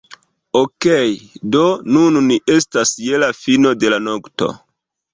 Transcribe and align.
Okej' 0.61 1.13
do 1.57 1.61
nun 1.97 2.19
ni 2.31 2.39
estas 2.57 2.97
je 3.05 3.23
la 3.27 3.33
fino 3.45 3.79
de 3.85 3.97
la 3.97 4.05
nokto 4.11 4.55